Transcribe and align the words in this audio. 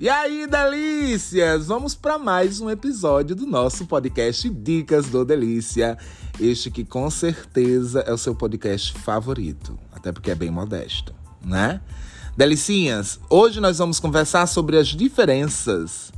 E 0.00 0.08
aí, 0.08 0.46
delícias! 0.46 1.66
Vamos 1.66 1.94
para 1.94 2.18
mais 2.18 2.58
um 2.58 2.70
episódio 2.70 3.36
do 3.36 3.46
nosso 3.46 3.84
podcast 3.84 4.48
Dicas 4.48 5.10
do 5.10 5.26
Delícia. 5.26 5.98
Este 6.40 6.70
que 6.70 6.86
com 6.86 7.10
certeza 7.10 8.00
é 8.00 8.10
o 8.10 8.16
seu 8.16 8.34
podcast 8.34 8.94
favorito, 8.94 9.78
até 9.92 10.10
porque 10.10 10.30
é 10.30 10.34
bem 10.34 10.50
modesto, 10.50 11.14
né? 11.44 11.82
Delicinhas, 12.34 13.20
hoje 13.28 13.60
nós 13.60 13.76
vamos 13.76 14.00
conversar 14.00 14.46
sobre 14.46 14.78
as 14.78 14.88
diferenças 14.88 16.10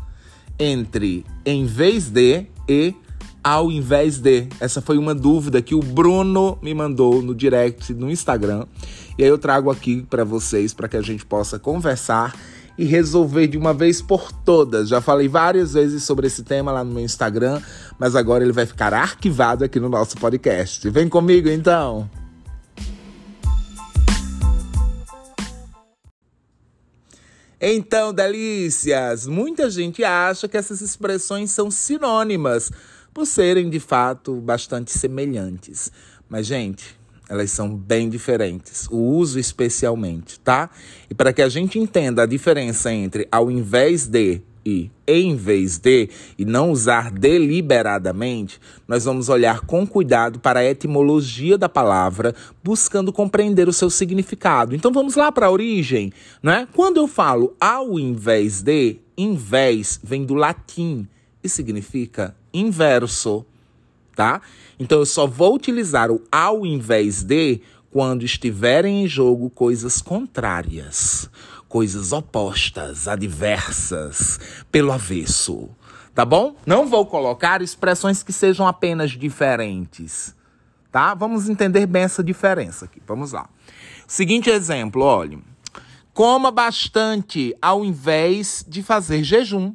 entre 0.57 1.27
em 1.45 1.67
vez 1.67 2.09
de 2.09 2.47
e 2.69 2.95
ao 3.43 3.69
invés 3.69 4.21
de. 4.21 4.47
Essa 4.61 4.81
foi 4.81 4.97
uma 4.97 5.13
dúvida 5.13 5.61
que 5.61 5.75
o 5.75 5.81
Bruno 5.81 6.57
me 6.63 6.73
mandou 6.73 7.21
no 7.21 7.35
direct 7.35 7.93
no 7.95 8.09
Instagram. 8.09 8.65
E 9.19 9.25
aí 9.25 9.29
eu 9.29 9.39
trago 9.39 9.73
aqui 9.73 10.07
para 10.09 10.23
vocês 10.23 10.73
para 10.73 10.87
que 10.87 10.97
a 10.97 11.03
gente 11.03 11.27
possa 11.27 11.59
conversar 11.59 12.33
e 12.83 12.85
resolver 12.85 13.47
de 13.47 13.57
uma 13.57 13.73
vez 13.73 14.03
por 14.03 14.33
todas. 14.33 14.89
Já 14.89 15.01
falei 15.01 15.29
várias 15.29 15.73
vezes 15.73 16.03
sobre 16.03 16.27
esse 16.27 16.43
tema 16.43 16.73
lá 16.73 16.83
no 16.83 16.93
meu 16.93 17.05
Instagram, 17.05 17.63
mas 17.97 18.17
agora 18.17 18.43
ele 18.43 18.53
vai 18.53 18.67
ficar 18.67 18.93
arquivado 18.93 19.65
aqui 19.65 19.79
no 19.79 19.89
nosso 19.89 20.17
podcast. 20.17 20.91
Vem 20.91 21.09
comigo 21.09 21.49
então. 21.49 22.11
Então, 27.61 28.13
delícias! 28.13 29.29
Muita 29.29 29.71
gente 29.71 30.03
acha 30.03 30.49
que 30.49 30.57
essas 30.57 30.81
expressões 30.81 31.53
são 31.53 31.71
sinônimas, 31.71 32.73
por 33.15 33.25
serem 33.25 33.71
de 33.71 33.79
fato 33.79 34.41
bastante 34.41 34.91
semelhantes. 34.91 35.93
Mas, 36.29 36.49
gente, 36.49 36.99
elas 37.33 37.51
são 37.51 37.75
bem 37.75 38.11
diferentes, 38.11 38.87
o 38.91 38.99
uso 38.99 39.39
especialmente, 39.39 40.39
tá? 40.39 40.69
E 41.09 41.15
para 41.15 41.33
que 41.33 41.41
a 41.41 41.49
gente 41.49 41.79
entenda 41.79 42.25
a 42.25 42.27
diferença 42.27 42.93
entre 42.93 43.27
ao 43.33 43.51
invés 43.51 44.07
de 44.07 44.43
e 44.65 44.91
em 45.09 45.35
vez 45.35 45.79
de, 45.79 46.11
e 46.39 46.45
não 46.45 46.71
usar 46.71 47.11
deliberadamente, 47.11 48.61
nós 48.87 49.07
vamos 49.07 49.31
olhar 49.31 49.63
com 49.63 49.87
cuidado 49.87 50.39
para 50.39 50.61
a 50.61 50.65
etimologia 50.65 51.57
da 51.57 51.71
palavra, 51.71 52.35
buscando 52.63 53.11
compreender 53.11 53.67
o 53.67 53.73
seu 53.73 53.89
significado. 53.89 54.77
Então 54.77 54.93
vamos 54.93 55.17
lá 55.17 55.33
para 55.33 55.47
a 55.47 55.51
origem, 55.51 56.13
né? 56.43 56.69
Quando 56.75 56.99
eu 56.99 57.09
falo 57.09 57.57
ao 57.59 57.99
invés 57.99 58.61
de, 58.61 58.99
invés 59.17 59.99
vem 60.05 60.23
do 60.23 60.35
latim 60.35 61.09
e 61.43 61.49
significa 61.49 62.37
inverso 62.53 63.47
tá? 64.15 64.41
Então 64.79 64.99
eu 64.99 65.07
só 65.07 65.27
vou 65.27 65.55
utilizar 65.55 66.11
o 66.11 66.23
ao 66.31 66.65
invés 66.67 67.23
de 67.23 67.61
quando 67.91 68.25
estiverem 68.25 69.05
em 69.05 69.09
jogo 69.09 69.51
coisas 69.51 70.01
contrárias, 70.01 71.29
coisas 71.69 72.13
opostas, 72.13 73.07
adversas, 73.07 74.41
pelo 74.71 74.93
avesso. 74.93 75.69
Tá 76.15 76.25
bom? 76.25 76.55
Não 76.67 76.87
vou 76.87 77.07
colocar 77.07 77.63
expressões 77.63 78.23
que 78.23 78.33
sejam 78.33 78.67
apenas 78.67 79.13
diferentes. 79.13 80.35
Tá? 80.91 81.15
Vamos 81.15 81.49
entender 81.49 81.87
bem 81.87 82.03
essa 82.03 82.23
diferença 82.23 82.85
aqui. 82.85 83.01
Vamos 83.07 83.33
lá. 83.33 83.49
Seguinte 84.07 84.51
exemplo, 84.51 85.03
olhe. 85.03 85.43
Coma 86.13 86.51
bastante 86.51 87.57
ao 87.63 87.83
invés 87.83 88.63
de 88.69 88.83
fazer 88.83 89.25
jejum. 89.25 89.75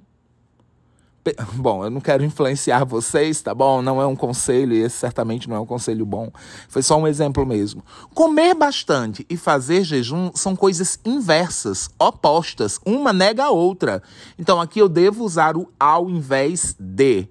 Bom, 1.54 1.84
eu 1.84 1.90
não 1.90 2.02
quero 2.02 2.24
influenciar 2.24 2.84
vocês, 2.84 3.42
tá 3.42 3.54
bom? 3.54 3.82
Não 3.82 4.02
é 4.02 4.06
um 4.06 4.16
conselho, 4.16 4.74
e 4.74 4.82
esse 4.82 4.98
certamente 4.98 5.50
não 5.50 5.56
é 5.56 5.60
um 5.60 5.66
conselho 5.66 6.06
bom. 6.06 6.32
Foi 6.70 6.82
só 6.82 6.98
um 6.98 7.08
exemplo 7.08 7.46
mesmo. 7.46 7.84
Comer 8.14 8.54
bastante 8.54 9.26
e 9.30 9.38
fazer 9.38 9.84
jejum 9.84 10.32
são 10.36 10.56
coisas 10.56 11.00
inversas, 11.06 11.90
opostas. 12.00 12.80
Uma 12.86 13.12
nega 13.12 13.46
a 13.46 13.50
outra. 13.50 14.02
Então 14.38 14.62
aqui 14.62 14.80
eu 14.80 14.90
devo 14.90 15.24
usar 15.24 15.58
o 15.58 15.70
ao 15.80 16.10
invés 16.10 16.76
de. 16.80 17.28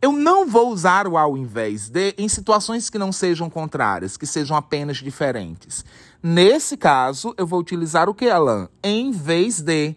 Eu 0.00 0.10
não 0.10 0.48
vou 0.48 0.70
usar 0.70 1.06
o 1.06 1.16
ao 1.16 1.36
invés 1.36 1.88
de 1.88 2.12
em 2.18 2.28
situações 2.28 2.90
que 2.90 2.98
não 2.98 3.12
sejam 3.12 3.48
contrárias, 3.48 4.16
que 4.16 4.26
sejam 4.26 4.56
apenas 4.56 4.96
diferentes. 4.96 5.84
Nesse 6.20 6.76
caso, 6.76 7.32
eu 7.36 7.46
vou 7.46 7.60
utilizar 7.60 8.08
o 8.08 8.14
que, 8.14 8.28
Alan? 8.28 8.68
Em 8.82 9.10
vez 9.10 9.60
de. 9.60 9.94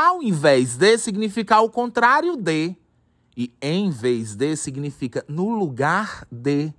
Ao 0.00 0.22
invés 0.22 0.76
de 0.76 0.96
significa 0.96 1.60
o 1.60 1.68
contrário 1.68 2.36
de. 2.36 2.76
E 3.36 3.52
em 3.60 3.90
vez 3.90 4.36
de 4.36 4.54
significa 4.54 5.24
no 5.26 5.50
lugar 5.50 6.24
de. 6.30 6.72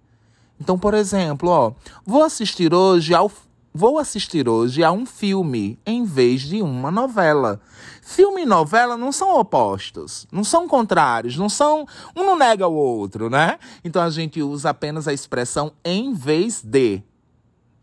Então, 0.57 0.79
por 0.79 0.93
exemplo, 0.93 1.49
ó, 1.49 1.73
vou 2.05 2.23
assistir 2.23 2.73
hoje 2.73 3.13
ao 3.13 3.29
vou 3.73 3.99
assistir 3.99 4.47
hoje 4.47 4.85
a 4.85 4.93
um 4.93 5.05
filme 5.05 5.77
em 5.85 6.05
vez 6.05 6.43
de 6.43 6.61
uma 6.61 6.89
novela. 6.89 7.59
Filme 8.01 8.43
e 8.43 8.45
novela 8.45 8.95
não 8.95 9.11
são 9.11 9.37
opostos, 9.37 10.25
não 10.31 10.45
são 10.45 10.65
contrários, 10.65 11.35
não 11.35 11.49
são 11.49 11.85
um 12.15 12.23
não 12.23 12.37
nega 12.37 12.69
o 12.69 12.73
outro, 12.73 13.29
né? 13.29 13.59
Então 13.83 14.01
a 14.01 14.09
gente 14.09 14.41
usa 14.41 14.69
apenas 14.69 15.09
a 15.09 15.13
expressão 15.13 15.73
em 15.83 16.13
vez 16.13 16.61
de 16.61 17.03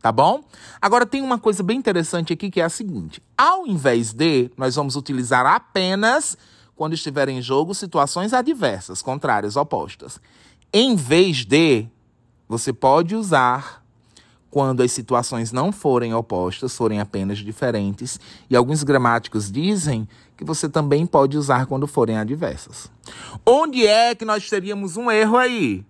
tá 0.06 0.12
bom? 0.12 0.44
Agora 0.80 1.04
tem 1.04 1.20
uma 1.20 1.36
coisa 1.36 1.64
bem 1.64 1.76
interessante 1.76 2.32
aqui 2.32 2.48
que 2.48 2.60
é 2.60 2.64
a 2.64 2.68
seguinte: 2.68 3.20
ao 3.36 3.66
invés 3.66 4.12
de, 4.12 4.48
nós 4.56 4.76
vamos 4.76 4.94
utilizar 4.94 5.44
apenas 5.44 6.38
quando 6.76 6.92
estiver 6.92 7.28
em 7.28 7.42
jogo 7.42 7.74
situações 7.74 8.32
adversas, 8.32 9.02
contrárias, 9.02 9.56
opostas. 9.56 10.20
Em 10.72 10.94
vez 10.94 11.44
de, 11.44 11.88
você 12.48 12.72
pode 12.72 13.16
usar 13.16 13.82
quando 14.48 14.80
as 14.80 14.92
situações 14.92 15.50
não 15.50 15.72
forem 15.72 16.14
opostas, 16.14 16.76
forem 16.76 17.00
apenas 17.00 17.38
diferentes, 17.38 18.20
e 18.48 18.54
alguns 18.54 18.84
gramáticos 18.84 19.50
dizem 19.50 20.08
que 20.36 20.44
você 20.44 20.68
também 20.68 21.04
pode 21.04 21.36
usar 21.36 21.66
quando 21.66 21.88
forem 21.88 22.16
adversas. 22.16 22.88
Onde 23.44 23.84
é 23.84 24.14
que 24.14 24.24
nós 24.24 24.48
teríamos 24.48 24.96
um 24.96 25.10
erro 25.10 25.36
aí? 25.36 25.84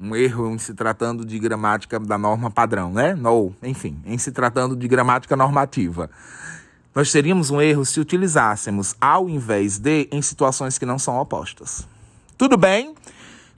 Um 0.00 0.14
erro 0.14 0.50
em 0.50 0.58
se 0.58 0.74
tratando 0.74 1.24
de 1.24 1.38
gramática 1.38 1.98
da 1.98 2.16
norma 2.16 2.50
padrão, 2.50 2.92
né? 2.92 3.14
No, 3.14 3.52
enfim, 3.62 4.00
em 4.04 4.16
se 4.16 4.30
tratando 4.30 4.76
de 4.76 4.86
gramática 4.86 5.36
normativa. 5.36 6.08
Nós 6.94 7.10
teríamos 7.10 7.50
um 7.50 7.60
erro 7.60 7.84
se 7.84 8.00
utilizássemos 8.00 8.94
ao 9.00 9.28
invés 9.28 9.78
de 9.78 10.08
em 10.10 10.22
situações 10.22 10.78
que 10.78 10.86
não 10.86 10.98
são 10.98 11.18
opostas. 11.18 11.86
Tudo 12.36 12.56
bem? 12.56 12.94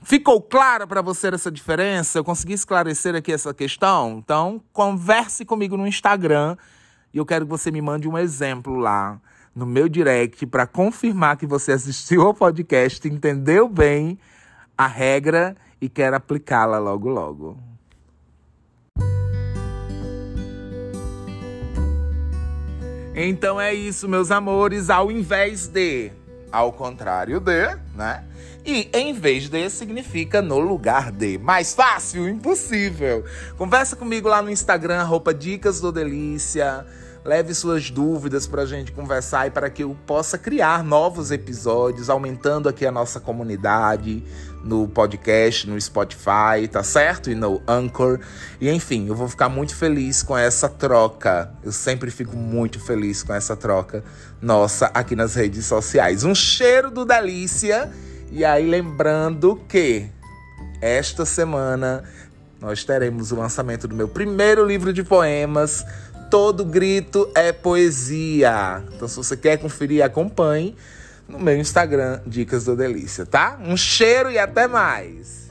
Ficou 0.03 0.41
clara 0.41 0.87
para 0.87 1.01
você 1.01 1.27
essa 1.27 1.51
diferença? 1.51 2.17
Eu 2.17 2.23
consegui 2.23 2.53
esclarecer 2.53 3.15
aqui 3.15 3.31
essa 3.31 3.53
questão? 3.53 4.17
Então, 4.17 4.59
converse 4.73 5.45
comigo 5.45 5.77
no 5.77 5.85
Instagram 5.85 6.57
e 7.13 7.17
eu 7.19 7.25
quero 7.25 7.45
que 7.45 7.51
você 7.51 7.69
me 7.69 7.81
mande 7.81 8.07
um 8.07 8.17
exemplo 8.17 8.75
lá 8.77 9.19
no 9.55 9.65
meu 9.65 9.87
direct 9.87 10.45
para 10.47 10.65
confirmar 10.65 11.37
que 11.37 11.45
você 11.45 11.73
assistiu 11.73 12.23
ao 12.23 12.33
podcast, 12.33 13.07
entendeu 13.07 13.67
bem 13.67 14.17
a 14.77 14.87
regra 14.87 15.55
e 15.81 15.89
quer 15.89 16.13
aplicá-la 16.13 16.77
logo 16.77 17.09
logo. 17.09 17.57
Então 23.13 23.59
é 23.59 23.73
isso, 23.73 24.07
meus 24.07 24.31
amores, 24.31 24.89
ao 24.89 25.11
invés 25.11 25.67
de, 25.67 26.11
ao 26.51 26.71
contrário 26.71 27.41
de, 27.41 27.75
né? 27.93 28.23
E 28.63 28.89
em 28.93 29.11
vez 29.11 29.49
de 29.49 29.69
significa 29.69 30.41
no 30.41 30.59
lugar 30.59 31.11
de. 31.11 31.37
Mais 31.39 31.73
fácil? 31.73 32.29
Impossível. 32.29 33.25
Conversa 33.57 33.95
comigo 33.95 34.29
lá 34.29 34.41
no 34.41 34.51
Instagram, 34.51 35.03
roupa 35.03 35.33
Dicas 35.33 35.81
do 35.81 35.91
Delícia. 35.91 36.85
Leve 37.23 37.53
suas 37.53 37.91
dúvidas 37.91 38.47
para 38.47 38.63
a 38.63 38.65
gente 38.65 38.91
conversar 38.91 39.47
e 39.47 39.51
para 39.51 39.69
que 39.69 39.83
eu 39.83 39.95
possa 40.07 40.39
criar 40.39 40.83
novos 40.83 41.29
episódios, 41.29 42.09
aumentando 42.09 42.67
aqui 42.67 42.83
a 42.85 42.91
nossa 42.91 43.19
comunidade 43.19 44.23
no 44.63 44.87
podcast, 44.87 45.69
no 45.69 45.79
Spotify, 45.79 46.67
tá 46.69 46.81
certo? 46.81 47.29
E 47.29 47.35
no 47.35 47.61
Anchor. 47.67 48.19
E 48.59 48.69
enfim, 48.69 49.07
eu 49.07 49.15
vou 49.15 49.27
ficar 49.27 49.49
muito 49.49 49.75
feliz 49.75 50.23
com 50.23 50.35
essa 50.35 50.67
troca. 50.67 51.53
Eu 51.63 51.71
sempre 51.71 52.09
fico 52.09 52.35
muito 52.35 52.79
feliz 52.79 53.21
com 53.21 53.33
essa 53.33 53.55
troca 53.55 54.03
nossa 54.41 54.87
aqui 54.87 55.15
nas 55.15 55.35
redes 55.35 55.65
sociais. 55.65 56.23
Um 56.23 56.33
cheiro 56.33 56.89
do 56.89 57.05
Delícia. 57.05 57.91
E 58.31 58.43
aí, 58.43 58.67
lembrando 58.67 59.57
que 59.67 60.09
esta 60.81 61.25
semana 61.25 62.03
nós 62.61 62.83
teremos 62.83 63.31
o 63.31 63.35
lançamento 63.35 63.87
do 63.87 63.95
meu 63.95 64.07
primeiro 64.07 64.65
livro 64.65 64.93
de 64.93 65.03
poemas 65.03 65.83
todo 66.31 66.63
grito 66.63 67.29
é 67.35 67.51
poesia. 67.51 68.81
Então, 68.95 69.05
se 69.05 69.17
você 69.17 69.35
quer 69.35 69.57
conferir, 69.57 70.03
acompanhe 70.03 70.77
no 71.27 71.37
meu 71.37 71.57
Instagram, 71.57 72.21
Dicas 72.25 72.63
do 72.63 72.75
Delícia, 72.75 73.25
tá? 73.25 73.59
Um 73.61 73.75
cheiro 73.75 74.31
e 74.31 74.39
até 74.39 74.65
mais! 74.65 75.50